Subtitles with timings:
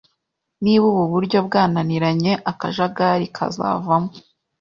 [0.63, 4.11] Niba ubu buryo bwananiranye akajagari kazavamo